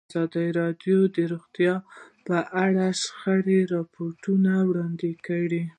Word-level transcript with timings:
ازادي 0.09 0.47
راډیو 0.59 0.99
د 1.15 1.17
روغتیا 1.31 1.73
په 2.27 2.37
اړه 2.63 2.85
د 2.93 2.97
شخړو 3.01 3.59
راپورونه 3.73 4.51
وړاندې 4.69 5.09
کړي. 5.27 5.63